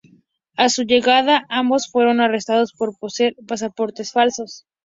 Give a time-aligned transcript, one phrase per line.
[0.57, 4.65] A su llegada, ambos fueron arrestados por poseer pasaportes falsos.